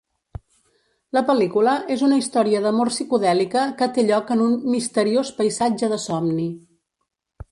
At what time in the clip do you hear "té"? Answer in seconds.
3.97-4.07